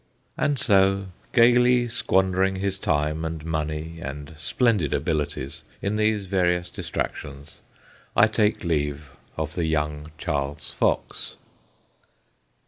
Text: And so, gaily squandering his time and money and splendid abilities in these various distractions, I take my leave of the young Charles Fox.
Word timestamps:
And 0.35 0.57
so, 0.57 1.09
gaily 1.31 1.87
squandering 1.87 2.55
his 2.55 2.79
time 2.79 3.23
and 3.23 3.45
money 3.45 3.99
and 4.01 4.33
splendid 4.35 4.95
abilities 4.95 5.61
in 5.79 5.95
these 5.95 6.25
various 6.25 6.71
distractions, 6.71 7.59
I 8.15 8.25
take 8.25 8.63
my 8.63 8.69
leave 8.69 9.11
of 9.37 9.53
the 9.53 9.65
young 9.65 10.09
Charles 10.17 10.71
Fox. 10.71 11.37